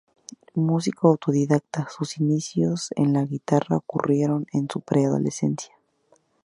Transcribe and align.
Músico 0.55 1.09
autodidacta, 1.09 1.87
sus 1.95 2.17
inicios 2.17 2.89
en 2.95 3.13
la 3.13 3.23
guitarra 3.23 3.77
ocurrieron 3.77 4.47
en 4.51 4.67
su 4.67 4.81
pre-adolescencia. 4.81 5.75